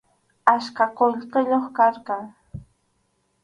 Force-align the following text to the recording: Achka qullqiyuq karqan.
Achka 0.53 0.85
qullqiyuq 0.97 1.65
karqan. 1.77 2.23